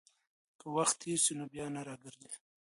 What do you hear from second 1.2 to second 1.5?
سي، نو